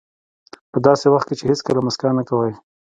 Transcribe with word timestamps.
په 0.71 0.77
داسې 0.85 1.05
وخت 1.13 1.27
کې 1.27 1.35
چې 1.39 1.45
هېڅکله 1.49 1.79
موسکا 1.85 2.09
نه 2.19 2.23
کوئ. 2.29 2.51